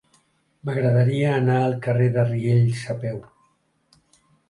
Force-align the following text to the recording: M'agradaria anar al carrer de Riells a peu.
M'agradaria 0.69 1.35
anar 1.43 1.59
al 1.67 1.77
carrer 1.89 2.09
de 2.17 2.25
Riells 2.33 2.83
a 2.97 2.99
peu. 3.07 3.25